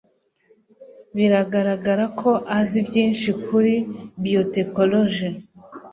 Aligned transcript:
Biragaragara 1.15 2.05
ko 2.19 2.31
azi 2.59 2.79
byinshi 2.87 3.29
kuri 3.45 3.73
biotechnologie. 4.23 5.31